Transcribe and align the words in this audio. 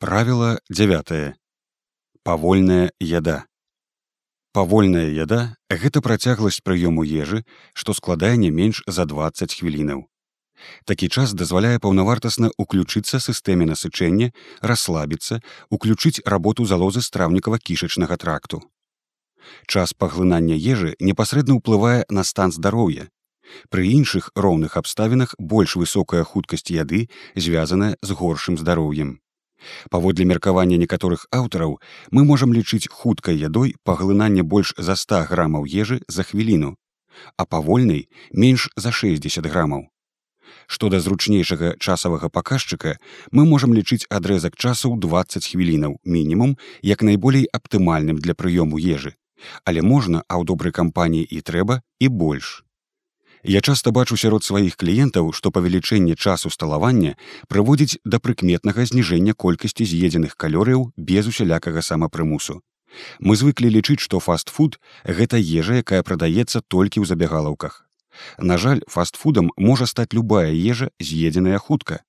Правіла 0.00 0.58
9 0.70 1.12
павольная 2.24 2.88
яда 3.00 3.44
павольная 4.56 5.12
яда 5.12 5.40
гэта 5.82 6.00
працягласць 6.06 6.64
прыёму 6.68 7.04
ежы 7.04 7.40
што 7.82 7.92
складае 7.98 8.30
не 8.40 8.48
менш 8.48 8.80
за 8.86 9.04
20 9.04 9.58
хвілінаў. 9.60 10.00
Такі 10.88 11.10
час 11.12 11.36
дазваляе 11.36 11.76
паўнавартасна 11.84 12.48
ўключыцца 12.56 13.20
сістэме 13.20 13.68
насычэння 13.74 14.32
расслабіцца 14.72 15.42
уключыць 15.68 16.24
работу 16.24 16.64
залозы 16.64 17.04
страўнікава 17.04 17.60
кішачнага 17.60 18.16
тракту. 18.16 18.64
Час 19.68 19.92
паглынання 19.92 20.56
ежы 20.56 20.96
непасрэдна 20.96 21.60
ўплывае 21.60 22.08
на 22.08 22.24
стан 22.24 22.56
здароўя. 22.56 23.12
Пры 23.68 23.84
іншых 24.00 24.32
роўных 24.32 24.80
абставінах 24.80 25.36
больш 25.36 25.76
высокая 25.76 26.24
хуткасць 26.24 26.72
яды 26.72 27.10
звязаная 27.36 27.98
з 28.00 28.16
горшым 28.16 28.56
здароўем. 28.56 29.20
Паводле 29.90 30.24
меркавання 30.24 30.76
некаторых 30.76 31.26
аўтараў 31.30 31.78
мы 32.10 32.24
можам 32.24 32.52
лічыць 32.54 32.88
хуткай 32.88 33.36
ядой 33.36 33.76
паглынанне 33.84 34.42
больш 34.42 34.74
за 34.78 34.96
100 34.96 35.26
грамаў 35.30 35.66
ежы 35.66 36.00
за 36.08 36.22
хвіліну, 36.22 36.76
а 37.36 37.46
павольнай 37.46 38.08
менш 38.32 38.68
за 38.76 38.92
60 38.92 39.46
грамаў. 39.46 39.88
Што 40.66 40.88
да 40.88 41.00
зручнейшага 41.00 41.74
часавага 41.78 42.28
паказчыка 42.28 42.96
мы 43.30 43.44
можам 43.44 43.74
лічыць 43.74 44.06
адрезак 44.08 44.56
часу 44.56 44.94
20 44.96 45.46
хвілінаў 45.46 45.98
мінімум 46.04 46.56
як 46.82 47.02
найболей 47.02 47.46
аптымальным 47.52 48.18
для 48.18 48.34
прыёму 48.34 48.78
ежы, 48.78 49.14
але 49.64 49.82
можна 49.82 50.22
а 50.28 50.38
ў 50.38 50.44
добрай 50.46 50.72
кампаніі 50.72 51.26
і 51.26 51.40
трэба 51.40 51.82
і 51.98 52.08
больш. 52.08 52.64
Я 53.42 53.60
часта 53.60 53.90
бачу 53.90 54.16
сярод 54.16 54.44
сваіх 54.44 54.76
кліентаў, 54.76 55.32
што 55.32 55.50
павелічэнне 55.50 56.14
часу 56.14 56.50
сталавання 56.50 57.16
прыводзіць 57.48 57.96
да 58.04 58.20
прыкметнага 58.20 58.84
зніжэння 58.84 59.32
колькасці 59.32 59.84
з'едзеных 59.88 60.36
калорыяў 60.36 60.92
без 60.96 61.26
усялякага 61.26 61.80
самапрымусу. 61.80 62.60
Мы 63.18 63.36
звыклі 63.36 63.70
лічыць, 63.70 64.00
што 64.00 64.20
фастфуд 64.20 64.76
гэта 65.04 65.40
ежа, 65.40 65.80
якая 65.80 66.02
прадаецца 66.02 66.60
толькі 66.68 67.00
ў 67.00 67.08
забягалаўках. 67.08 67.86
На 68.36 68.58
жаль, 68.58 68.84
фастфудам 68.88 69.50
можа 69.56 69.86
стаць 69.86 70.12
любая 70.12 70.52
ежа 70.52 70.90
з'едзеная 71.00 71.58
хутка. 71.58 72.02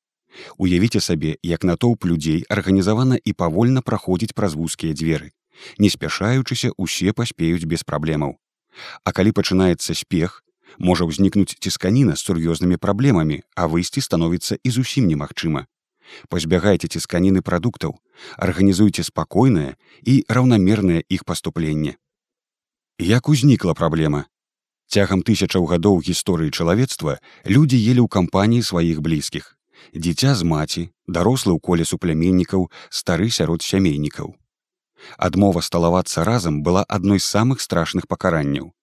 Уявіце 0.57 0.99
сабе, 0.99 1.37
як 1.43 1.63
натоўп 1.63 2.05
людзей 2.05 2.43
арганізавана 2.49 3.19
і 3.23 3.31
павольна 3.33 3.81
праходзіць 3.81 4.35
праз 4.35 4.55
вузкія 4.55 4.93
дзверы. 4.93 5.31
Не 5.77 5.89
спяшаючыся, 5.89 6.71
усе 6.77 7.13
паспеюць 7.13 7.67
без 7.67 7.83
праблемаў. 7.83 8.39
А 9.03 9.11
калі 9.11 9.31
пачынаецца 9.35 9.93
спех, 9.93 10.41
можа 10.77 11.05
ўзнікнуць 11.05 11.57
цісканіна 11.59 12.15
з 12.15 12.23
сур'ёзнымі 12.25 12.77
праблемамі, 12.77 13.41
а 13.55 13.67
выйсці 13.67 14.01
становіцца 14.01 14.57
і 14.63 14.69
зусім 14.69 15.07
немагчыма. 15.07 15.65
Пазбягайце 16.29 16.87
цісканіны 16.87 17.41
прадуктаў, 17.41 17.95
арганізуйце 18.37 19.03
спакойнае 19.07 19.75
і 20.03 20.23
раўнамернае 20.27 21.03
іх 21.09 21.25
паступленне. 21.25 21.95
Як 22.99 23.29
узнікла 23.29 23.73
праблема? 23.73 24.25
Цягам 24.91 25.23
тысячаў 25.23 25.65
гадоў 25.71 26.03
гісторыі 26.03 26.51
чалавецтва 26.51 27.17
людзі 27.47 27.79
елі 27.79 28.03
ў 28.03 28.07
кампаніі 28.11 28.67
сваіх 28.67 28.99
блізкіх. 28.99 29.55
Дзіця 29.95 30.35
з 30.35 30.43
маці, 30.43 30.83
дарослы 31.07 31.55
ў 31.55 31.59
коле 31.63 31.87
супляменнікаў, 31.87 32.67
стары 32.91 33.31
сярод 33.31 33.63
сямейнікаў. 33.63 34.35
Адмова 35.17 35.63
сталавацца 35.65 36.23
разам 36.27 36.61
была 36.61 36.83
адной 36.87 37.19
з 37.19 37.25
самых 37.25 37.63
страшных 37.63 38.07
пакаранняў. 38.11 38.75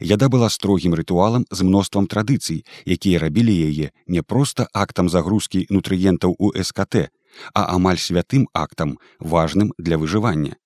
Яда 0.00 0.28
была 0.28 0.48
строгім 0.50 0.94
рытуалам 0.94 1.46
з 1.50 1.62
мноствам 1.62 2.06
традыцый, 2.06 2.64
якія 2.86 3.18
рабілі 3.18 3.54
яе 3.54 3.90
не 4.06 4.22
проста 4.22 4.68
актам 4.72 5.08
загрузкі 5.08 5.66
нутрыентаў 5.70 6.36
у 6.38 6.52
СКТ, 6.52 7.10
а 7.54 7.62
амаль 7.74 7.98
святым 7.98 8.48
актам 8.52 8.98
важным 9.20 9.72
для 9.78 9.98
выжывання. 9.98 10.56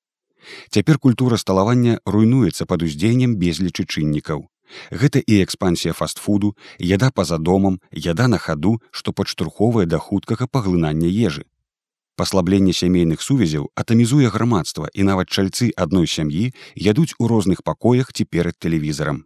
Цяпер 0.70 0.98
культура 0.98 1.36
сталавання 1.36 2.00
руйнуецца 2.06 2.67
пад 2.67 2.83
уздзеяннем 2.83 3.36
безлічы 3.36 3.84
чыннікаў. 3.84 4.48
Гэта 4.90 5.18
і 5.18 5.42
экспансія 5.42 5.92
фастфуду, 5.92 6.55
яда 6.79 7.11
па-за 7.11 7.39
домам, 7.39 7.80
яда 7.92 8.29
на 8.29 8.39
хаду, 8.39 8.79
што 8.90 9.13
падштурхоўвае 9.13 9.86
да 9.86 9.98
хуткага 9.98 10.46
паглынання 10.46 11.11
ежы 11.11 11.45
паслабленне 12.20 12.77
сямейных 12.77 13.23
сувязяў 13.25 13.70
атамізуе 13.81 14.29
грамадства 14.29 14.92
і 14.92 15.08
нават 15.08 15.33
чальцы 15.33 15.73
адной 15.85 16.07
сям'і 16.14 16.53
ядуць 16.77 17.14
у 17.19 17.29
розных 17.33 17.64
пакоях 17.64 18.13
ці 18.13 18.29
перад 18.29 18.58
тэлевізарам. 18.61 19.25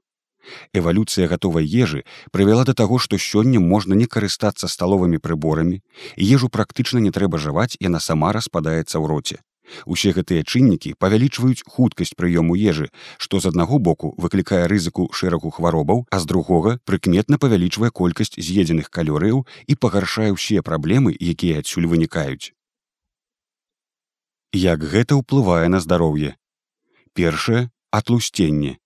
Эвалюцыя 0.78 1.26
гатовай 1.26 1.66
ежы 1.66 2.04
прывяла 2.30 2.64
да 2.68 2.74
таго, 2.80 3.00
што 3.02 3.18
сёння 3.18 3.58
можна 3.58 3.98
не 3.98 4.06
карыстацца 4.06 4.70
сталовымі 4.70 5.18
прыборамі, 5.18 5.80
ежу 6.14 6.52
практычна 6.58 7.02
не 7.02 7.10
трэба 7.10 7.42
жаваць, 7.42 7.74
яна 7.80 7.98
сама 7.98 8.30
распадаецца 8.38 8.94
ў 9.00 9.10
роце. 9.10 9.42
Усе 9.90 10.12
гэтыя 10.14 10.46
чыннікі 10.46 10.94
павялічваюць 11.02 11.66
хуткасць 11.66 12.14
прыёму 12.14 12.54
ежы, 12.54 12.90
што 13.18 13.40
з 13.40 13.50
аднаго 13.50 13.78
боку 13.78 14.14
выклікае 14.24 14.66
рызыку 14.70 15.08
шэрагу 15.20 15.50
хваробаў, 15.58 16.04
а 16.14 16.20
з 16.20 16.28
другога 16.30 16.78
прыкметна 16.84 17.40
павялічвае 17.42 17.90
колькасць 17.90 18.36
з'едзеных 18.36 18.92
калорыяў 18.92 19.46
і 19.66 19.78
пагаршае 19.86 20.34
ўсе 20.36 20.60
праблемы, 20.60 21.16
якія 21.16 21.64
адсюль 21.64 21.88
вынікаюць 21.88 22.52
як 24.54 24.86
гэта 24.86 25.18
ўплывае 25.18 25.68
на 25.68 25.82
здароўе. 25.82 26.38
Першае 27.12 27.70
атлусценне. 27.90 28.78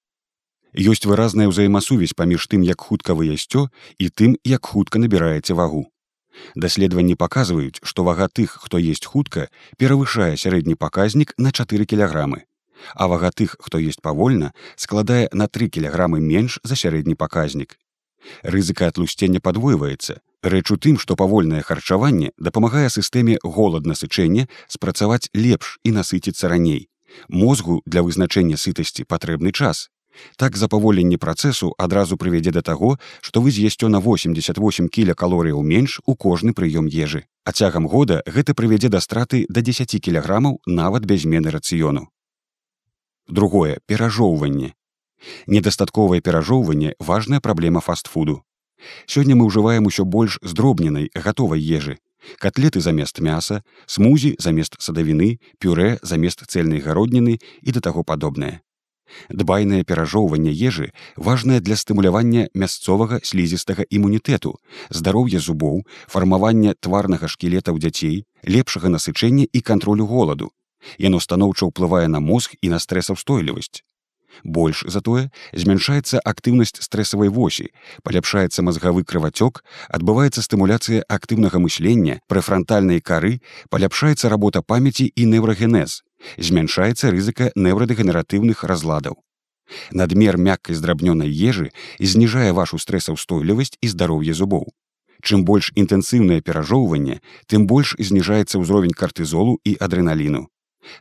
Ёсць 0.73 1.05
выразная 1.09 1.49
ўзаемасувязь 1.49 2.17
паміж 2.17 2.49
тым, 2.49 2.65
як 2.65 2.81
хутка 2.81 3.13
вы 3.13 3.33
ясцё 3.33 3.69
і 3.99 4.09
тым, 4.09 4.37
як 4.45 4.65
хутка 4.65 4.99
набіраеце 4.99 5.53
вагу. 5.53 5.89
Даследаванні 6.55 7.17
паказваюць, 7.17 7.81
што 7.83 8.05
вага 8.05 8.29
тых, 8.29 8.57
хто 8.63 8.79
есть 8.79 9.05
хутка, 9.05 9.49
перавышае 9.77 10.37
сярэдні 10.37 10.77
паказнік 10.77 11.35
на 11.39 11.53
4 11.53 11.85
кілаграмы. 11.85 12.45
А 12.95 13.09
вага 13.09 13.31
тых, 13.35 13.57
хто 13.59 13.79
есть 13.79 14.03
павольна, 14.03 14.53
складае 14.77 15.29
на 15.33 15.49
3 15.49 15.69
кілаграмы 15.69 16.21
менш 16.21 16.61
за 16.63 16.77
сярэдні 16.77 17.15
паказнік. 17.15 17.77
Рызыка 18.43 18.87
атлусцення 18.89 19.41
падвойваецца, 19.41 20.21
Рэч 20.49 20.71
у 20.73 20.77
тым, 20.81 20.97
што 20.97 21.15
павольнае 21.21 21.61
харчаванне 21.61 22.33
дапамагае 22.39 22.89
сістэме 22.89 23.37
голад-насычэння 23.45 24.49
спрацаваць 24.67 25.29
лепш 25.35 25.77
і 25.85 25.93
насыціцца 25.93 26.49
раней. 26.49 26.89
Мозгу 27.29 27.83
для 27.85 28.01
вызначэння 28.07 28.57
сытасці 28.57 29.05
патрэбны 29.05 29.53
час. 29.53 29.89
Так 30.37 30.57
запаволенне 30.57 31.19
працэсу 31.19 31.75
адразу 31.77 32.17
прывядзе 32.17 32.51
да 32.57 32.63
таго, 32.63 32.97
што 33.21 33.45
вы 33.45 33.53
з'ясцё 33.53 33.93
на 33.93 34.01
88 34.01 34.89
кілякалорыяў 34.89 35.61
менш 35.63 36.01
у 36.07 36.17
кожны 36.17 36.57
прыём 36.57 36.89
ежы. 36.89 37.29
А 37.45 37.53
цягам 37.53 37.87
года 37.87 38.23
гэта 38.27 38.55
прывядзе 38.55 38.89
да 38.89 39.01
страты 39.05 39.45
да 39.49 39.61
10 39.61 40.01
кілаграмаў 40.01 40.61
нават 40.67 41.05
без 41.05 41.29
змены 41.29 41.53
рацыёну. 41.53 42.09
Другое 43.29 43.79
перажоўванне. 43.87 44.75
Недастатковае 45.47 46.21
перажоўванне 46.21 46.95
важная 46.99 47.41
праблема 47.41 47.81
фастфуду. 47.81 48.43
Сёння 49.07 49.35
мы 49.37 49.47
ўжываем 49.49 49.87
усё 49.87 50.05
больш 50.05 50.39
здробненай 50.43 51.11
гатовай 51.15 51.61
ежы. 51.61 51.99
Катлеты 52.39 52.81
замест 52.81 53.21
мяса, 53.21 53.63
смузі 53.87 54.37
замест 54.39 54.77
садавіны, 54.79 55.39
пюрэ 55.59 55.99
замест 56.03 56.45
цельнай 56.47 56.81
гародніны 56.81 57.39
і 57.63 57.71
да 57.73 57.81
таго 57.81 58.05
падобнае. 58.05 58.61
Дбайнае 59.31 59.85
перажоўванне 59.85 60.53
ежы 60.53 60.93
важнае 61.17 61.61
для 61.61 61.77
стымулявання 61.77 62.49
мясцовага 62.55 63.21
слізістага 63.25 63.85
імунітэту, 63.89 64.55
здароўя 64.91 65.41
зубоў, 65.41 65.83
фармавання 66.07 66.75
тварнага 66.81 67.29
шкілета 67.29 67.73
ў 67.73 67.81
дзяцей, 67.81 68.17
лепшага 68.45 68.93
насычэння 68.93 69.49
і 69.53 69.61
кантролю 69.61 70.07
голаду. 70.07 70.53
Яно 70.99 71.21
станоўча 71.21 71.67
ўплывае 71.73 72.07
на 72.09 72.21
мозг 72.21 72.55
і 72.61 72.69
на 72.69 72.79
стрэсаўстойлівасць. 72.79 73.83
Больш 74.45 74.85
затое 74.87 75.31
змяншаецца 75.53 76.21
актыўнасць 76.25 76.79
стрэсавай 76.85 77.29
восі, 77.29 77.69
паляпшаецца 78.03 78.63
мазгавы 78.63 79.05
крывацёк, 79.05 79.63
адбываецца 79.89 80.43
стымуляцыя 80.43 81.05
актыўнага 81.09 81.59
мыслення, 81.59 82.21
прэфрантальнай 82.29 83.01
кары, 83.01 83.41
паляпшаецца 83.71 84.29
работа 84.29 84.63
памяці 84.63 85.11
і 85.15 85.25
неўрагенез, 85.33 86.03
змяншаецца 86.39 87.11
рызыка 87.11 87.51
неўрадэгенератыўных 87.57 88.65
разладаў. 88.65 89.19
Надмер 89.93 90.39
мяккай 90.39 90.75
здрабнёнай 90.75 91.29
ежы 91.29 91.73
зніжае 92.01 92.53
вашу 92.53 92.79
стрэсаўстойлівасць 92.79 93.77
і 93.81 93.89
здароўе 93.89 94.33
зубоў. 94.33 94.69
Чым 95.23 95.45
больш 95.45 95.73
інтэнсіўнае 95.75 96.41
перажоўванне, 96.47 97.21
тым 97.51 97.67
больш 97.67 97.97
зніжаецца 97.99 98.63
ўзровень 98.63 98.95
картызолу 98.95 99.59
і 99.65 99.77
адреналіну. 99.81 100.47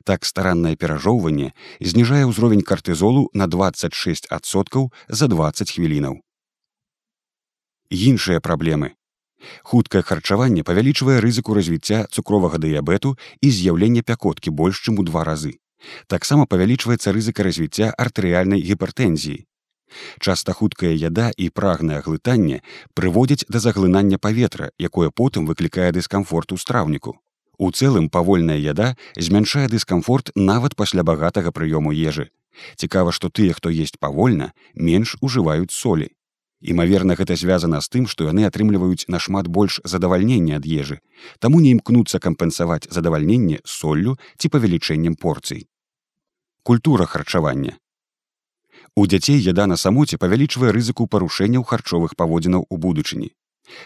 Так 0.03 0.25
стараннае 0.25 0.75
перажоўванне 0.75 1.53
зніжае 1.79 2.23
ўзровень 2.29 2.65
картызолу 2.65 3.29
на 3.33 3.47
26соткаў 3.47 4.89
за 5.07 5.27
20 5.27 5.71
хвілінаў. 5.71 6.21
Іншыя 7.89 8.39
праблемы. 8.43 8.97
Хуткае 9.63 10.01
харчаванне 10.01 10.63
павялічвае 10.67 11.19
рызыку 11.23 11.53
развіцця 11.53 12.05
цукровага 12.11 12.57
дыябету 12.57 13.15
і 13.41 13.51
з'яўлення 13.51 14.03
пякоткі 14.03 14.49
больш 14.49 14.81
чым 14.83 14.99
у 14.99 15.05
два 15.07 15.23
разы. 15.23 15.59
Таксама 16.07 16.49
павялічваецца 16.49 17.13
рызыка 17.13 17.45
развіцця 17.47 17.93
артэрыяльнай 18.05 18.65
гіпертэнзіі. 18.65 19.45
Часта 20.19 20.53
хуткая 20.57 20.91
яда 20.91 21.29
і 21.37 21.47
прагнае 21.49 22.01
глытанне 22.01 22.59
прыводзяць 22.93 23.47
да 23.47 23.59
заглынання 23.63 24.17
паветра, 24.17 24.71
якое 24.77 25.09
потым 25.11 25.47
выклікае 25.47 25.91
дыскамфорт 25.95 26.51
у 26.51 26.57
страўніку. 26.57 27.15
У 27.57 27.71
цэлым 27.71 28.09
павольная 28.09 28.57
яда 28.57 28.95
змяншае 29.15 29.67
дыскамфорт 29.67 30.29
нават 30.35 30.75
пасля 30.75 31.03
багатага 31.03 31.51
прыёму 31.51 31.91
ежы. 31.91 32.29
Цікава, 32.75 33.11
што 33.11 33.29
тыя, 33.29 33.53
хто 33.53 33.69
есть 33.69 33.99
павольна, 33.99 34.53
менш 34.75 35.15
ужываюць 35.21 35.73
солі. 35.73 36.09
Імаверна, 36.61 37.13
гэта 37.13 37.35
звязана 37.35 37.81
з 37.81 37.89
тым, 37.89 38.05
што 38.09 38.25
яны 38.29 38.45
атрымліваюць 38.45 39.05
нашмат 39.07 39.47
больш 39.47 39.79
задавальнення 39.83 40.57
ад 40.57 40.65
ежы, 40.65 41.01
таму 41.39 41.61
не 41.61 41.73
імкнуцца 41.77 42.17
кампенсаваць 42.19 42.89
задавальненне 42.89 43.61
соллю 43.65 44.17
ці 44.37 44.49
павелічэннем 44.49 45.15
порцый. 45.15 45.67
Культура 46.63 47.05
харчавання. 47.05 47.77
У 48.95 49.05
дзяцей 49.05 49.37
яда 49.37 49.67
на 49.69 49.77
самоце 49.77 50.17
павялічвае 50.17 50.73
рызыку 50.73 51.05
парушэнняў 51.05 51.63
харчовых 51.63 52.17
паводзінаў 52.17 52.65
у 52.69 52.77
будучыні. 52.77 53.29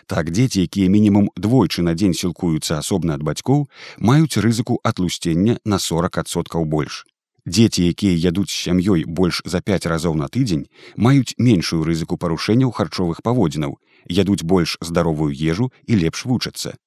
Так 0.07 0.31
дзеці, 0.31 0.61
якія 0.61 0.89
мінімум 0.89 1.29
двойчы 1.35 1.81
на 1.81 1.93
дзень 1.93 2.13
сілкуюцца 2.13 2.77
асобна 2.77 3.17
ад 3.17 3.23
бацькоў, 3.23 3.67
маюць 3.97 4.37
рызыку 4.37 4.79
атлусцення 4.83 5.57
на 5.65 5.77
40соткаў 5.77 6.65
больш. 6.65 7.05
Дзеці, 7.45 7.81
якія 7.89 8.13
ядуць 8.29 8.53
з 8.53 8.61
сям'ёй 8.69 9.05
больш 9.05 9.41
за 9.45 9.61
5 9.61 9.85
разоў 9.89 10.13
на 10.15 10.29
тыдзень, 10.29 10.69
маюць 10.95 11.33
меншую 11.37 11.81
рызыку 11.83 12.17
парушэнняў 12.17 12.69
харчовых 12.71 13.25
паводзінаў, 13.25 13.79
ядуць 14.05 14.45
больш 14.45 14.77
здаровую 14.81 15.33
ежу 15.33 15.71
і 15.87 15.97
лепш 15.97 16.25
вучацца. 16.25 16.77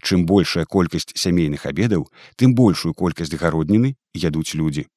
Чым 0.00 0.24
большая 0.24 0.64
колькасць 0.64 1.12
сямейных 1.14 1.66
абедаў, 1.66 2.08
тым 2.36 2.54
большую 2.54 2.94
колькасць 2.94 3.36
гародніны 3.36 3.96
ядуць 4.14 4.54
людзі. 4.54 4.88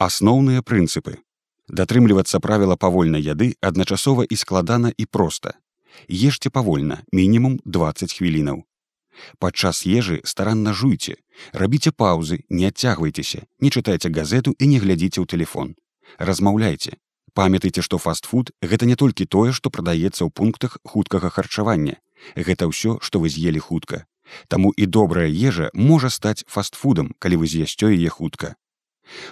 Асноўныя 0.00 0.64
прынцыпы. 0.64 1.20
Датрымлівацца 1.68 2.40
правіла 2.40 2.76
павольнай 2.76 3.22
яды 3.22 3.54
адначасова 3.60 4.24
і 4.24 4.36
складана 4.36 4.92
і 4.96 5.06
проста. 5.06 5.56
Ешце 6.08 6.50
павольна, 6.50 7.02
мінімум 7.12 7.60
20 7.64 8.12
хвілінаў. 8.12 8.64
Падчас 9.38 9.86
ежы 9.86 10.20
старанна 10.24 10.72
жуйце, 10.72 11.16
рабіце 11.52 11.92
паўзы, 11.92 12.44
не 12.50 12.66
адцягвайцеся, 12.66 13.46
не 13.60 13.70
чытайце 13.70 14.10
газету 14.10 14.54
і 14.58 14.66
не 14.66 14.78
глядзіце 14.78 15.22
ў 15.22 15.26
телефон. 15.26 15.74
Размаўляйце. 16.18 16.98
Памятайце, 17.34 17.82
што 17.82 17.98
фастфуд 17.98 18.50
гэта 18.62 18.86
не 18.86 18.94
толькі 18.94 19.26
тое, 19.26 19.52
што 19.52 19.70
прадаецца 19.70 20.22
ў 20.24 20.30
пунктах 20.30 20.78
хуткага 20.84 21.30
харчавання. 21.30 21.98
Гэта 22.36 22.70
ўсё, 22.70 22.98
што 23.02 23.18
вы 23.18 23.28
з'елі 23.28 23.58
хутка. 23.58 24.06
Таму 24.48 24.72
і 24.76 24.86
добрая 24.86 25.28
ежа 25.28 25.70
можа 25.74 26.10
стаць 26.10 26.46
фастфудам, 26.46 27.14
калі 27.18 27.42
вы 27.42 27.46
з'ясцё 27.50 27.90
яе 27.90 28.08
хутка. 28.08 28.54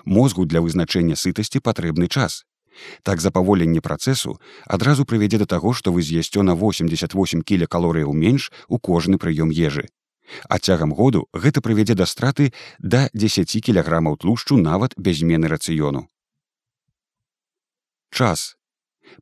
Мозгу 0.05 0.45
для 0.45 0.61
вызначэння 0.61 1.17
сытасці 1.17 1.63
патрэбны 1.63 2.09
час. 2.09 2.45
Так 3.03 3.21
запаволенне 3.21 3.81
працэсу 3.81 4.39
адразу 4.67 5.05
прывядзе 5.05 5.39
да 5.39 5.47
таго, 5.47 5.73
што 5.73 5.93
вы 5.93 6.03
з'ясцё 6.03 6.43
на 6.43 6.55
88 6.55 7.43
кілекалорыяў 7.43 8.13
менш 8.13 8.53
у 8.69 8.79
кожны 8.79 9.19
прыём 9.19 9.51
ежы. 9.51 9.89
А 10.49 10.59
цягам 10.59 10.95
году 10.95 11.29
гэта 11.33 11.61
прывядзе 11.61 11.95
да 11.95 12.07
страты 12.07 12.53
да 12.79 13.09
10 13.13 13.61
кілаграмаў 13.61 14.17
тлушчу 14.17 14.57
нават 14.57 14.95
без 14.97 15.19
змены 15.19 15.49
рацыёну. 15.49 16.09
Час. 18.11 18.57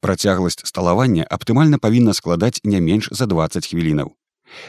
Працягласць 0.01 0.63
сталавання 0.67 1.27
аптымальна 1.27 1.79
павінна 1.79 2.15
складаць 2.15 2.61
не 2.63 2.81
менш 2.81 3.09
за 3.11 3.27
20 3.27 3.67
хвілінаў. 3.67 4.15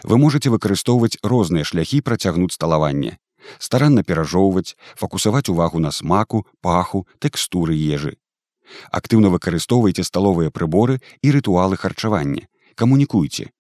Вы 0.04 0.18
можете 0.18 0.50
выкарыстоўваць 0.50 1.18
розныя 1.22 1.66
шляхі 1.66 2.02
працягнуць 2.02 2.54
сталаванне. 2.54 3.18
Старанна 3.58 4.04
перажоўваць, 4.04 4.78
факусаваць 4.96 5.50
увагу 5.50 5.80
на 5.80 5.92
смаку, 5.92 6.46
паху, 6.62 7.08
тэкстуры 7.20 7.74
ежы 7.74 8.18
актыўна 8.92 9.30
выкарыстоўвайце 9.34 10.04
сталовыя 10.04 10.52
прыборы 10.52 11.00
і 11.22 11.32
рытуалы 11.36 11.78
харчавання. 11.78 12.48
Камунікуйце. 12.76 13.52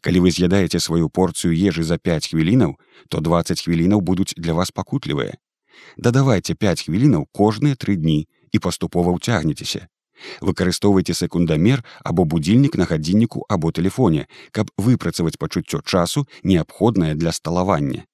Калі 0.00 0.20
вы 0.24 0.30
з'ядаеце 0.30 0.80
сваю 0.80 1.08
порцыю 1.08 1.52
ежы 1.52 1.84
за 1.84 1.98
5 1.98 2.32
хвілінаў 2.32 2.76
то 3.08 3.20
20 3.20 3.62
хвілінаў 3.62 4.00
будуць 4.00 4.34
для 4.36 4.54
вас 4.54 4.70
пакутлівыя. 4.70 5.36
Дадавайце 5.96 6.54
5 6.54 6.88
хвілінаў 6.88 7.28
кожныя 7.32 7.76
тры 7.76 7.96
дні 7.96 8.28
і 8.52 8.58
паступова 8.58 9.12
ўцягнецеся. 9.12 9.88
Выкарыстоўвайце 10.40 11.14
секундамер 11.14 11.84
або 12.00 12.24
будильнік 12.24 12.80
на 12.80 12.88
гадзінніку 12.88 13.44
або 13.48 13.70
тэлефоне 13.70 14.26
каб 14.50 14.72
выпрацаваць 14.80 15.36
пачуццё 15.36 15.84
часу 15.84 16.26
неабходнае 16.42 17.14
для 17.14 17.32
сталавання 17.32 18.08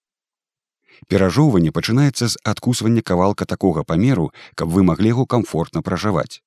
Перажоўванне 1.08 1.72
пачынаецца 1.72 2.28
з 2.28 2.38
адкусвання 2.44 3.02
кавалка 3.02 3.44
такога 3.44 3.84
памеру, 3.84 4.30
каб 4.54 4.68
вы 4.70 4.82
маглі 4.82 5.12
яго 5.14 5.26
комфортна 5.26 5.82
пражаваць. 5.82 6.42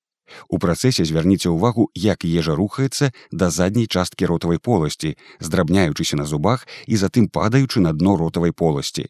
У 0.50 0.58
працэсе 0.58 1.06
звярніце 1.06 1.52
ўвагу, 1.54 1.90
як 1.94 2.26
ежа 2.26 2.56
рухаецца 2.58 3.12
да 3.32 3.50
задняй 3.50 3.88
часткі 3.88 4.26
ротавай 4.32 4.58
поласці, 4.58 5.16
здрабняючыся 5.40 6.18
на 6.18 6.26
зубах 6.26 6.68
і 6.88 6.98
затым 6.98 7.30
падаючы 7.30 7.80
на 7.80 7.94
дно 7.94 8.18
ротавай 8.18 8.52
поласці. 8.52 9.08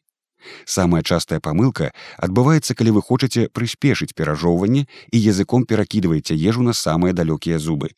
Самая 0.65 1.01
частая 1.01 1.39
памылка 1.39 1.91
адбываецца, 2.17 2.75
калі 2.75 2.99
вы 2.99 3.01
хочаце 3.01 3.47
прыспешыць 3.49 4.13
перажоўванне 4.13 4.85
і 5.11 5.17
языком 5.17 5.65
перакідваеце 5.65 6.35
ежу 6.35 6.61
на 6.61 6.73
самыя 6.73 7.13
далёкія 7.13 7.59
зубы. 7.59 7.95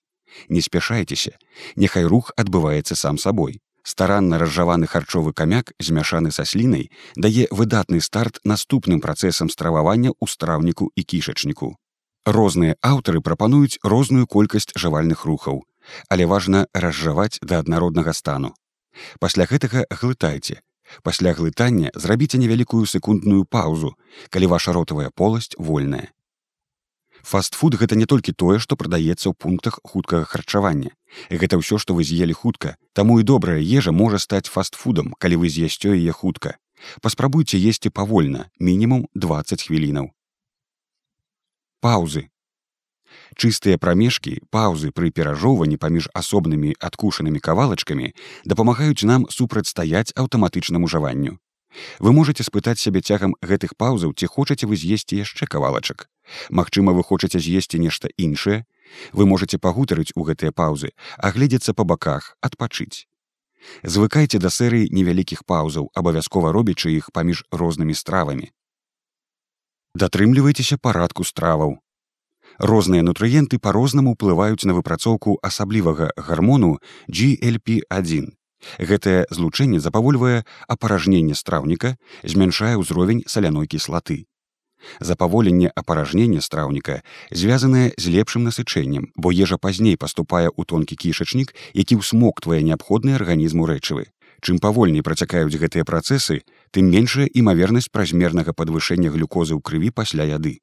Не 0.48 0.62
спяшайцеся, 0.62 1.36
няхай 1.76 2.06
рух 2.06 2.32
адбываецца 2.38 2.96
сам 2.96 3.18
сабой 3.18 3.60
старанна 3.88 4.38
разжаваны 4.42 4.88
харчовы 4.92 5.32
камяк 5.32 5.72
змяшаны 5.80 6.32
са 6.36 6.44
слінай 6.44 6.90
дае 7.16 7.48
выдатны 7.52 8.02
старт 8.04 8.40
наступным 8.44 9.00
працэсам 9.00 9.50
стрававання 9.54 10.12
ў 10.12 10.28
страўніку 10.28 10.92
і 10.96 11.04
кішачніку. 11.04 11.70
Розныя 12.28 12.76
аўтары 12.84 13.24
прапануюць 13.24 13.80
розную 13.84 14.28
колькасць 14.28 14.76
жавальных 14.76 15.24
рухаў, 15.24 15.64
але 16.12 16.28
важна 16.28 16.68
разжаваць 16.74 17.40
да 17.42 17.64
аднароднага 17.64 18.12
стану. 18.12 18.52
Пасля 19.24 19.48
гэтага 19.48 19.88
глытайце. 19.88 20.60
Пасля 21.04 21.32
глытання 21.32 21.96
зрабіце 21.96 22.44
невялікую 22.44 22.84
секундную 22.86 23.48
паўзу, 23.48 23.96
калі 24.30 24.52
ваша 24.52 24.76
ротавая 24.76 25.10
поласць 25.16 25.56
вольная. 25.56 26.12
Фастфуд 27.24 27.80
гэта 27.80 27.96
не 27.96 28.06
толькі 28.06 28.36
тое, 28.36 28.60
што 28.60 28.76
прадаецца 28.76 29.32
ў 29.32 29.34
пунктах 29.36 29.80
хуткага 29.84 30.28
харчавання. 30.28 30.92
Гэта 31.30 31.58
ўсё, 31.58 31.78
што 31.78 31.94
вы 31.98 32.04
з'елі 32.04 32.34
хутка. 32.34 32.78
Таму 32.94 33.20
і 33.20 33.24
добрая 33.24 33.60
ежа 33.60 33.92
можа 33.92 34.20
стаць 34.20 34.52
фастфудам, 34.52 35.14
калі 35.20 35.44
вы 35.44 35.50
з'ясцё 35.50 35.96
яе 35.96 36.12
хутка. 36.12 36.58
Паспрабуйце 37.02 37.58
есці 37.58 37.90
павольна, 37.90 38.50
мінімум 38.60 39.08
20 39.16 39.64
хвілінаў. 39.64 40.12
Паўзы. 41.82 42.30
Чыстыя 43.38 43.78
прамежкі, 43.78 44.44
паўзы 44.52 44.92
пры 44.92 45.12
перажоўванні 45.12 45.78
паміж 45.78 46.10
асобнымі 46.14 46.76
адкушанымі 46.80 47.40
кавалачкамі 47.40 48.14
дапамагаюць 48.46 49.08
нам 49.08 49.28
супрацьстаяць 49.30 50.14
аўтаматычнаму 50.16 50.88
жаванню. 50.88 51.40
Вы 52.00 52.14
можете 52.14 52.44
спытаць 52.44 52.80
сябе 52.80 53.02
цягам 53.02 53.36
гэтых 53.42 53.76
паўзаў, 53.78 54.14
ці 54.18 54.26
хочаце 54.26 54.66
вы 54.68 54.76
з'есці 54.76 55.20
яшчэ 55.22 55.46
кавалачак. 55.46 56.10
Магчыма, 56.50 56.94
вы 56.94 57.04
хочаце 57.04 57.40
з'есці 57.40 57.80
нешта 57.80 58.10
іншае. 58.18 58.66
Вы 59.14 59.26
можете 59.26 59.58
пагутарыць 59.58 60.14
у 60.16 60.24
гэтыя 60.24 60.52
паўзы, 60.52 60.94
агледзецца 61.18 61.74
па 61.74 61.84
баках, 61.84 62.36
адпачыць. 62.42 63.08
Звыкайце 63.84 64.40
да 64.40 64.50
серыі 64.54 64.90
невялікіх 64.92 65.44
паўзаў, 65.46 65.90
абавязкова 65.94 66.54
робячы 66.54 66.94
іх 66.94 67.12
паміж 67.12 67.44
рознымі 67.52 67.94
стравамі. 67.94 68.52
Датрымлівайцеся 69.98 70.78
парадку 70.78 71.24
страваў. 71.24 71.78
Розныя 72.60 73.04
нутрыенты 73.06 73.60
па-рознаму 73.60 74.14
ўплываюць 74.14 74.66
на 74.70 74.74
выпрацоўку 74.78 75.38
асаблівага 75.42 76.10
гармону 76.18 76.78
GLP1. 77.10 78.34
Гэтае 78.82 79.26
злучэнне 79.30 79.80
запавольвае 79.80 80.46
апаражненне 80.68 81.36
страўніка, 81.38 81.98
змяншае 82.24 82.78
ўзровень 82.82 83.24
саляной 83.28 83.68
кіслаты. 83.68 84.26
Запаволенне 85.00 85.72
апаражнення 85.76 86.42
страўніка 86.42 87.02
звязанае 87.32 87.94
з 87.98 88.14
лепшым 88.14 88.44
насычэннем, 88.48 89.12
бо 89.16 89.32
ежа 89.32 89.58
пазней 89.58 89.98
паступае 89.98 90.48
ў 90.50 90.62
тонкі 90.66 90.96
кішачнік, 90.96 91.54
які 91.74 92.00
ўсмоктвае 92.02 92.62
неабходныя 92.64 93.18
арганізму 93.22 93.66
рэчывы. 93.68 94.08
Чым 94.42 94.60
павольней 94.62 95.02
працякаюць 95.02 95.58
гэтыя 95.58 95.84
працэсы, 95.84 96.46
тым 96.72 96.90
меншая 96.94 97.26
імавернасць 97.26 97.90
празмернага 97.90 98.54
падвышэння 98.54 99.10
глюкозы 99.10 99.58
ў 99.58 99.62
крыві 99.62 99.90
пасля 99.90 100.30
яды. 100.30 100.62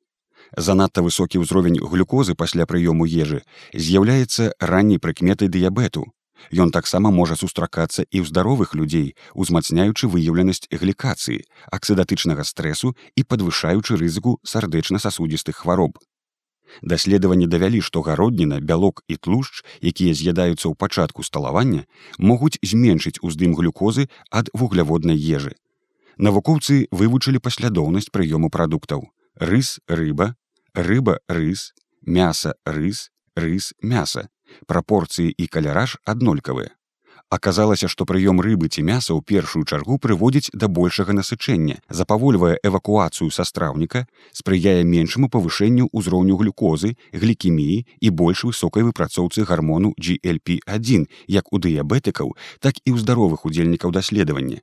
Занадта 0.56 1.02
высокі 1.02 1.42
ўзровень 1.42 1.80
глюкозы 1.82 2.34
пасля 2.38 2.66
прыёму 2.70 3.06
ежы 3.06 3.42
з'яўляецца 3.74 4.54
ранняй 4.60 5.02
прыкметай 5.02 5.48
дыябету, 5.48 6.12
Ён 6.52 6.70
таксама 6.70 7.10
можа 7.10 7.36
сустракацца 7.36 8.04
і 8.04 8.20
ў 8.20 8.28
здаровых 8.28 8.74
людзей, 8.74 9.16
узмацняючы 9.34 10.08
выяўленасць 10.08 10.68
глікацыі, 10.70 11.44
аксідатычнага 11.72 12.44
стрэсу 12.44 12.94
і 13.16 13.24
падвышаючы 13.24 13.96
рызыку 13.96 14.38
сардэчна-сасудзістых 14.44 15.64
хвароб. 15.64 15.98
Даследаванні 16.82 17.46
давялі, 17.46 17.80
што 17.80 18.02
гародніна, 18.02 18.60
бялок 18.60 19.02
і 19.08 19.16
тлушч, 19.16 19.64
якія 19.80 20.14
з'ядаюцца 20.14 20.68
ў 20.68 20.74
пачатку 20.74 21.22
сталавання, 21.22 21.86
могуць 22.18 22.58
зменшыць 22.62 23.22
уздым 23.22 23.54
глюкозы 23.54 24.10
ад 24.30 24.50
вугляводнай 24.52 25.16
ежы. 25.16 25.54
Навукоўцы 26.18 26.86
вывучылі 26.90 27.38
паслядоўнасць 27.38 28.10
прыёму 28.10 28.50
прадуктаў: 28.50 29.10
рыс, 29.38 29.78
рыба, 29.86 30.34
рыба, 30.74 31.18
рыс, 31.28 31.74
мяса, 32.02 32.54
рыс, 32.66 33.10
рыс, 33.34 33.74
мяса 33.82 34.28
прапорцыі 34.66 35.34
і 35.36 35.46
каляраж 35.46 35.98
аднолькавыя. 36.04 36.72
Аказалася, 37.30 37.88
што 37.88 38.04
прыём 38.04 38.40
рыбы 38.44 38.68
ці 38.68 38.84
мяса 38.86 39.10
ў 39.14 39.20
першую 39.24 39.64
чаргу 39.64 39.96
прыводзіць 39.98 40.52
да 40.52 40.68
большага 40.68 41.16
насычэння, 41.16 41.80
запавольвае 41.88 42.58
эвакуацыю 42.62 43.30
са 43.36 43.46
страўніка, 43.48 44.04
спрыяе 44.32 44.84
меншаму 44.84 45.30
павышэнню 45.32 45.88
ўзроўню 45.90 46.36
глюкозы, 46.36 46.94
глікеміі 47.16 47.78
і 48.00 48.08
больш 48.10 48.44
высокай 48.44 48.86
выпрацоўцы 48.86 49.48
гармону 49.48 49.94
GLP1 49.98 51.08
як 51.26 51.50
у 51.50 51.58
дыябетыкаў, 51.58 52.36
так 52.60 52.78
і 52.84 52.92
ў 52.92 53.02
здаровых 53.02 53.48
удзельнікаў 53.48 53.90
даследавання. 53.90 54.60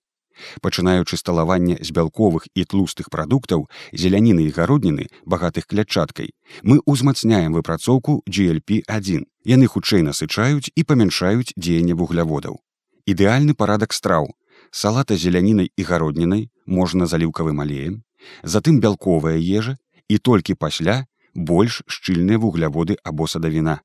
Пачынаючы 0.62 1.18
сталаванне 1.18 1.78
з 1.82 1.92
бялковых 1.92 2.48
і 2.56 2.66
тлустых 2.66 3.10
прадуктаў, 3.10 3.68
зеляніны 3.94 4.48
і 4.48 4.54
гародніны, 4.56 5.08
багатых 5.26 5.68
клятчаткай, 5.68 6.34
мы 6.64 6.82
ўзмацняем 6.86 7.54
выпрацоўку 7.54 8.24
GLP1. 8.28 9.26
Яны 9.46 9.66
хутчэй 9.68 10.02
насычаюць 10.06 10.72
і 10.76 10.82
памяншаюць 10.84 11.54
дзеянне 11.58 11.94
вугляводаў. 11.94 12.62
Ідэальны 13.06 13.54
парадак 13.54 13.94
страў. 13.94 14.30
Салата 14.72 15.18
зелянінай 15.18 15.72
і 15.76 15.84
гароднінай 15.84 16.50
можна 16.66 17.06
заліўкавым 17.06 17.60
алеем, 17.60 18.04
затым 18.44 18.80
бялковая 18.80 19.38
ежа 19.38 19.78
і 20.08 20.18
толькі 20.18 20.56
пасля 20.56 21.06
больш 21.34 21.82
шчыльныя 21.88 22.38
вугляводы 22.38 22.98
або 23.04 23.28
садавіна. 23.28 23.82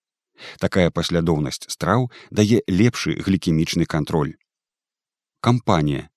Такая 0.60 0.90
паслядоўнасць 0.90 1.64
страў 1.72 2.10
дае 2.30 2.60
лепшы 2.68 3.16
глікемічны 3.26 3.86
кантроль. 3.86 4.34
Кампанія. 5.40 6.08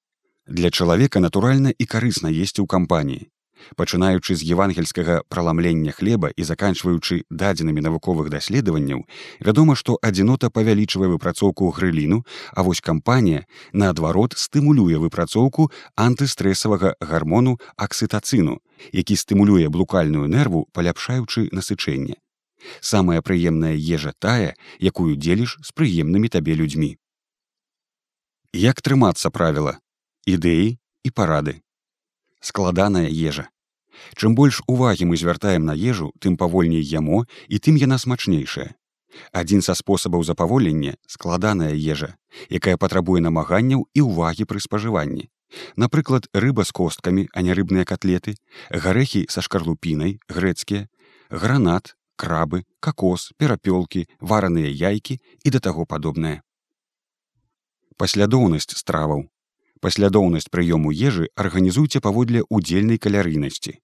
Для 0.50 0.72
чалавека 0.74 1.20
натуральна 1.22 1.70
і 1.70 1.86
карысна 1.86 2.34
есці 2.34 2.66
ў 2.66 2.68
кампаніі. 2.68 3.30
Пачынаючы 3.78 4.34
з 4.34 4.42
евангельскага 4.50 5.22
праламлення 5.30 5.92
хлеба 5.94 6.32
і 6.34 6.42
заканчваючы 6.42 7.22
дадзенымі 7.30 7.84
навуковых 7.86 8.32
даследаванняў 8.34 9.04
вядома 9.46 9.76
што 9.78 10.00
адзінота 10.02 10.50
павялічвае 10.50 11.10
выпрацоўку 11.12 11.70
грыліну 11.76 12.26
а 12.58 12.66
вось 12.66 12.82
кампанія 12.82 13.46
наадварот 13.74 14.34
стымулюе 14.44 14.98
выпрацоўку 15.04 15.70
антыстрэсавага 16.06 16.96
гармону 16.98 17.60
аксытацыну 17.78 18.58
які 18.90 19.20
стымулюе 19.22 19.70
блукальную 19.70 20.26
нерву 20.26 20.66
паляпшаючы 20.74 21.50
насычэнне. 21.52 22.18
Самая 22.82 23.22
прыемная 23.22 23.78
ежа 23.78 24.16
тая 24.18 24.58
якую 24.82 25.14
дзеліш 25.14 25.60
з 25.62 25.78
прыемнымі 25.78 26.34
табе 26.34 26.58
людзьмі. 26.58 26.98
Як 28.56 28.82
трымацца 28.82 29.30
правіла 29.30 29.78
ідэі 30.36 30.78
і 31.04 31.10
парады 31.12 31.60
складаная 32.40 33.08
ежа. 33.10 33.50
Чым 34.16 34.36
больш 34.36 34.62
увагі 34.68 35.12
мы 35.12 35.18
звяртаем 35.18 35.66
на 35.66 35.76
ежу, 35.76 36.12
тым 36.20 36.38
павольней 36.38 36.82
ямо 36.82 37.26
і 37.48 37.60
тым 37.60 37.76
яна 37.76 37.98
смачнейшая. 38.00 38.76
Адзін 39.34 39.62
са 39.66 39.76
спосабаў 39.76 40.24
запаволення 40.24 40.96
складаная 41.08 41.74
ежа, 41.74 42.16
якая 42.48 42.78
патрабуе 42.78 43.20
намаганняў 43.20 43.88
і 43.94 44.06
ўвагі 44.08 44.46
пры 44.46 44.64
спажыванні. 44.64 45.30
Напрыклад, 45.76 46.30
рыба 46.32 46.64
з 46.64 46.72
косткамі, 46.72 47.28
а 47.34 47.42
не 47.42 47.58
рыбныя 47.58 47.84
котлеты, 47.84 48.38
гарэхі 48.70 49.26
са 49.34 49.42
шкарлупінай, 49.42 50.22
грэцкія, 50.30 50.88
гранат, 51.30 51.98
крабы, 52.16 52.64
какос, 52.80 53.34
перапёлкі, 53.36 54.06
вараныя 54.22 54.70
яйкі 54.70 55.18
і 55.44 55.50
да 55.50 55.60
таго 55.60 55.90
падобнае. 55.90 56.46
Паслядоўнасць 57.98 58.78
страваў 58.78 59.26
паслядоўнасць 59.82 60.50
прыёму 60.52 60.92
ежы 60.92 61.30
арганізуйце 61.36 62.00
паводле 62.00 62.44
удзельнай 62.50 62.98
калярыйнасці. 62.98 63.80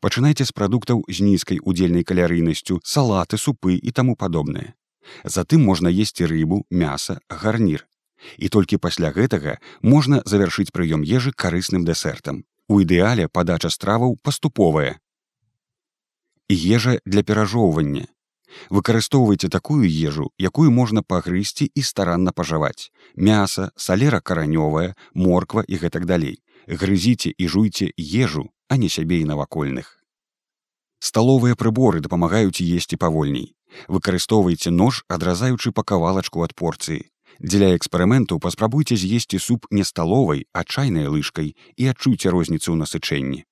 Пачынайце 0.00 0.44
з 0.44 0.52
прадуктаў 0.52 1.04
з 1.08 1.22
нізкай 1.22 1.60
удзельнай 1.62 2.04
калярыйнасцю, 2.04 2.80
салаты, 2.84 3.38
супы 3.38 3.78
і 3.78 3.90
таму 3.90 4.16
падобнае. 4.16 4.74
Затым 5.24 5.64
можна 5.64 5.88
есці 5.88 6.26
рыбу, 6.26 6.66
мяса, 6.70 7.20
гарнір. 7.30 7.86
І 8.36 8.48
толькі 8.48 8.82
пасля 8.82 9.14
гэтага 9.14 9.58
можна 9.80 10.22
завяршыць 10.26 10.74
прыём 10.74 11.06
ежы 11.06 11.32
карысным 11.32 11.86
дэсертам. 11.86 12.44
У 12.68 12.82
ідэале 12.82 13.28
падача 13.28 13.70
страваў 13.70 14.18
паступовая. 14.22 14.98
Ежа 16.50 16.98
для 17.06 17.22
перажоўвання 17.22 18.08
выкарыстоўвайце 18.70 19.48
такую 19.48 19.88
ежу 19.88 20.30
якую 20.38 20.70
можна 20.70 21.02
пагрысці 21.02 21.70
і 21.74 21.82
старанна 21.82 22.32
пажаваць. 22.32 22.90
Мяса 23.16 23.70
салера 23.76 24.20
каранёвая 24.20 24.94
морква 25.14 25.64
і 25.66 25.76
гэтак 25.76 26.06
далей. 26.06 26.40
Грызіце 26.66 27.32
і 27.36 27.48
жуйце 27.48 27.92
ежу 27.96 28.48
а 28.68 28.76
не 28.76 28.88
сябе 28.88 29.20
і 29.20 29.28
навакольных. 29.28 29.98
Сталовыя 31.00 31.54
прыборы 31.54 32.00
дапамагаюць 32.00 32.60
есці 32.60 32.96
павольней. 32.96 33.54
Выкарыстоўвайце 33.88 34.70
нож 34.70 35.04
адразаючы 35.08 35.72
па 35.72 35.82
кавалачку 35.82 36.42
ад 36.42 36.54
порцыі. 36.54 37.06
Дзеля 37.38 37.76
эксперыменту 37.76 38.40
паспрабуйце 38.42 38.96
з'есці 38.96 39.38
суп 39.38 39.66
не 39.70 39.84
сталовай 39.84 40.46
а 40.52 40.64
чайнай 40.64 41.06
лыжкай 41.06 41.54
і 41.76 41.92
адчуйце 41.92 42.34
розніцу 42.34 42.74
ў 42.74 42.76
насычэнні. 42.82 43.44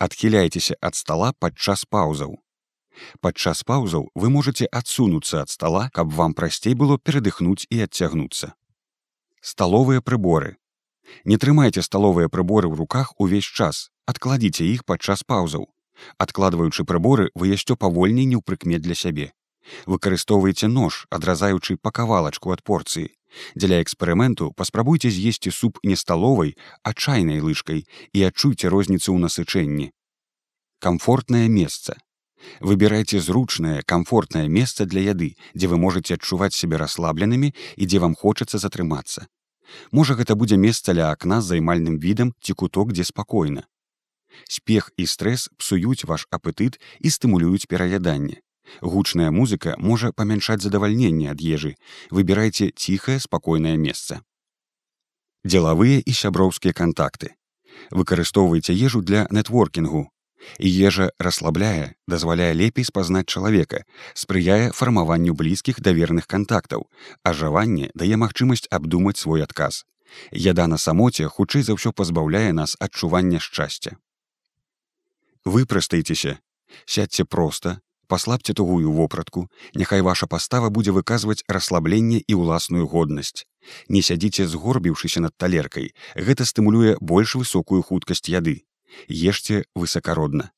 Адхіляйцеся 0.00 0.76
ад 0.80 0.96
стала 0.96 1.32
падчас 1.38 1.84
паўзаў 1.84 2.40
Падчас 3.20 3.62
паўзаў 3.62 4.08
вы 4.14 4.30
можете 4.30 4.66
адсунуцца 4.66 5.42
ад 5.44 5.50
стола, 5.50 5.88
каб 5.92 6.12
вам 6.12 6.34
прасцей 6.34 6.74
было 6.74 6.98
перадыхнуць 6.98 7.66
і 7.70 7.82
адцягнуцца. 7.86 8.54
Сталовыя 9.40 10.00
прыборы. 10.00 10.56
Не 11.24 11.38
трымайце 11.38 11.82
сталовыя 11.82 12.28
прыборы 12.28 12.68
ў 12.68 12.76
руках 12.76 13.12
увесь 13.18 13.46
час, 13.46 13.90
адкладзіце 14.06 14.66
іх 14.66 14.84
падчас 14.84 15.22
паўзаў. 15.22 15.68
Адкладваючы 16.18 16.84
прыборы 16.84 17.30
вы 17.34 17.52
яшчэ 17.52 17.76
павольней 17.76 18.26
не 18.26 18.36
ў 18.36 18.42
прыкмет 18.42 18.82
для 18.82 18.94
сябе. 18.94 19.32
Выкарыстоўвайце 19.86 20.68
нож, 20.68 21.06
адразаючы 21.10 21.76
па 21.76 21.90
кавалачку 21.90 22.52
ад 22.54 22.62
порцыі. 22.62 23.12
Дзеля 23.54 23.82
эксперыменту 23.82 24.52
паспрабуйце 24.56 25.10
з'есці 25.10 25.50
суп 25.50 25.78
не 25.82 25.96
сталовай, 25.96 26.56
а 26.82 26.94
чайнай 26.94 27.42
лыжкай 27.44 27.84
і 28.12 28.18
адчуйце 28.30 28.72
розніцу 28.72 29.12
ў 29.12 29.18
насычэнні. 29.26 29.90
Камфортнае 30.80 31.48
месца 31.48 31.98
выбірайце 32.60 33.20
зручнае 33.20 33.82
комфортнае 33.82 34.48
месца 34.48 34.86
для 34.86 35.02
яды 35.12 35.34
дзе 35.54 35.70
вы 35.72 35.78
можете 35.78 36.18
адчуваць 36.18 36.54
себе 36.54 36.76
расслабленымі 36.82 37.52
і 37.52 37.86
дзе 37.86 37.98
вам 38.04 38.14
хочацца 38.14 38.58
затрымацца 38.58 39.26
можа 39.92 40.14
гэта 40.20 40.36
будзе 40.36 40.56
месца 40.56 40.92
ля 40.96 41.10
акна 41.10 41.40
з 41.40 41.56
займальным 41.56 41.98
відам 41.98 42.32
ці 42.40 42.54
куток 42.54 42.92
дзе 42.92 43.04
спакойна 43.04 43.66
спех 44.48 44.90
і 44.96 45.06
стрэс 45.06 45.48
псуюць 45.58 46.04
ваш 46.04 46.26
апетыт 46.30 46.80
і 47.00 47.10
стымулююць 47.10 47.66
пераяданне 47.68 48.42
гучная 48.80 49.30
музыка 49.30 49.76
можа 49.78 50.12
памяншаць 50.12 50.62
задавальненне 50.62 51.30
ад 51.32 51.40
ежы 51.40 51.74
выбірайце 52.10 52.70
ціхае 52.74 53.18
спакойнае 53.26 53.76
месца 53.76 54.20
дзелавыя 55.46 56.02
і 56.02 56.12
сяброўскія 56.20 56.74
кантакты 56.82 57.34
выкарыстоўвайце 57.90 58.74
ежу 58.74 59.02
для 59.02 59.26
нетворкінгу 60.36 60.86
ежа 60.86 61.10
расслабляе 61.18 61.94
дазваляе 62.06 62.52
лепей 62.54 62.84
спазнаць 62.84 63.26
чалавека 63.26 63.84
спрыяе 64.14 64.70
фармаванню 64.72 65.34
блізкіх 65.34 65.80
даверных 65.80 66.26
кантактаў 66.26 66.88
ажаванне 67.24 67.90
дае 67.94 68.16
магчымасць 68.16 68.68
абдумаць 68.70 69.18
свой 69.18 69.42
адказ 69.42 69.84
яда 70.32 70.66
на 70.66 70.78
самоце 70.78 71.28
хутчэй 71.28 71.62
за 71.62 71.74
ўсё 71.74 71.92
пазбаўляе 71.92 72.52
нас 72.52 72.76
адчування 72.80 73.40
шчасця. 73.40 73.98
Выпрастайцеся 75.44 76.38
сядьце 76.86 77.24
проста 77.24 77.80
паслабце 78.06 78.54
тугую 78.54 78.92
вопратку 78.92 79.50
няхай 79.74 80.02
ваша 80.02 80.26
пастава 80.26 80.70
будзе 80.70 80.94
выказваць 80.94 81.42
расслабленне 81.48 82.22
і 82.22 82.38
ўласную 82.38 82.86
годнасць. 82.86 83.46
Не 83.88 84.02
сядзіце 84.02 84.46
згорбіўшыся 84.46 85.20
над 85.20 85.34
талеркай 85.36 85.90
гэта 86.14 86.46
стымулюе 86.46 86.96
больш 87.00 87.34
высокую 87.34 87.82
хуткасць 87.82 88.30
яды 88.30 88.62
ешце 89.08 89.64
высакародна. 89.74 90.50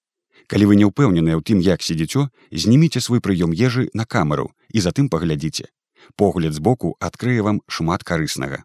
Калі 0.48 0.64
вы 0.72 0.76
не 0.80 0.86
ўпэўненыя 0.88 1.36
ў 1.36 1.42
тым, 1.44 1.58
як 1.60 1.84
сидзіцё, 1.84 2.32
зніміце 2.50 3.00
свой 3.04 3.20
прыём 3.20 3.52
ежы 3.52 3.90
на 3.92 4.04
камеру 4.04 4.54
і 4.72 4.80
затым 4.80 5.08
паглядзіце. 5.12 5.68
Погляд 6.16 6.54
збоку 6.54 6.96
адкрые 7.00 7.42
вам 7.42 7.60
шмат 7.68 8.04
карыснага. 8.04 8.64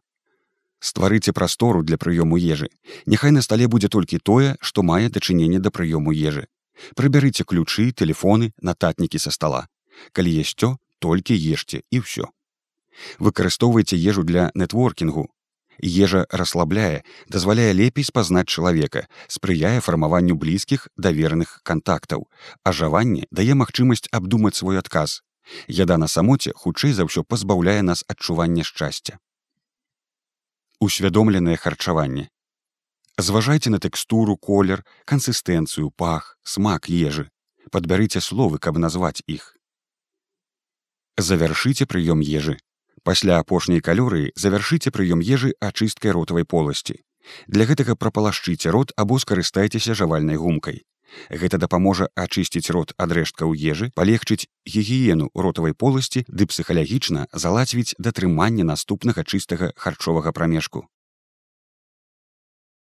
Стварыце 0.80 1.32
прастору 1.32 1.84
для 1.84 1.98
прыёму 1.98 2.40
ежы. 2.40 2.70
Няхай 3.06 3.32
на 3.32 3.42
стале 3.42 3.68
будзе 3.68 3.88
толькі 3.88 4.20
тое, 4.20 4.56
што 4.60 4.84
мае 4.84 5.10
дачыненне 5.10 5.60
да 5.60 5.72
прыёму 5.72 6.12
ежы. 6.12 6.48
Прыбярыце 6.96 7.44
ключы, 7.44 7.92
телефоны, 7.92 8.52
нататнікі 8.62 9.20
са 9.20 9.32
стола. 9.32 9.68
Калі 10.12 10.32
есцё, 10.44 10.78
толькі 11.00 11.36
ешце 11.36 11.84
і 11.92 12.00
ўсё. 12.04 12.32
Выкарыстоўвайце 13.20 13.96
ежу 13.96 14.24
для 14.24 14.52
нетворкінгу, 14.56 15.30
Ежа 15.82 16.26
расслабляе, 16.30 17.04
дазваляе 17.28 17.74
лепей 17.74 18.04
спазнаць 18.04 18.48
чалавека, 18.48 19.08
спрыяе 19.28 19.80
фармаванню 19.82 20.36
блізкіх 20.36 20.88
даверных 20.98 21.62
кантактаў. 21.64 22.30
Ажаванне 22.64 23.26
дае 23.32 23.56
магчымасць 23.58 24.08
абдумаць 24.12 24.56
свой 24.56 24.80
адказ. 24.80 25.22
Яда 25.68 25.98
на 25.98 26.08
самоце 26.08 26.54
хутчэй 26.56 26.94
за 26.94 27.08
ўсё 27.10 27.24
пазбаўляе 27.24 27.82
нас 27.82 28.06
адчування 28.08 28.64
шчасця. 28.64 29.20
Усвядомленае 30.80 31.58
харчаванне. 31.58 32.30
Зважайце 33.18 33.70
на 33.70 33.80
тэкстуру, 33.80 34.38
колер, 34.38 34.86
кансістэнцыю, 35.06 35.92
пах, 35.92 36.38
смак 36.44 36.90
ежы. 36.90 37.30
Падбярыце 37.72 38.22
словы, 38.22 38.60
каб 38.60 38.78
назваць 38.78 39.24
іх. 39.28 39.56
Завяршыце 41.18 41.86
прыём 41.86 42.22
ежы 42.22 42.58
Пасля 43.04 43.40
апошняй 43.44 43.82
калорыі 43.84 44.32
завяршыце 44.40 44.92
прыём 44.96 45.20
ежы 45.20 45.52
ачысткай 45.60 46.16
ротавай 46.16 46.46
поласці. 46.46 47.04
Для 47.48 47.68
гэтага 47.68 47.96
прапалашчыце 48.00 48.72
рот 48.72 48.96
або 48.96 49.20
скарыстайцеся 49.20 49.94
жавальнай 49.94 50.40
гумкай. 50.40 50.84
Гэта 51.30 51.60
дапаможа 51.60 52.08
ачысціць 52.16 52.72
рот 52.72 52.94
ад 52.98 53.12
рэшткаў 53.12 53.54
ежы, 53.54 53.92
палегчыць 53.94 54.48
гігіену 54.66 55.30
ротавай 55.36 55.74
поласці 55.74 56.26
ды 56.28 56.48
псіхалагічна 56.48 57.28
залацвіць 57.34 57.96
датрыманне 58.00 58.64
наступнага 58.64 59.24
чыстага 59.24 59.72
харчовага 59.76 60.32
прамежку. 60.32 60.88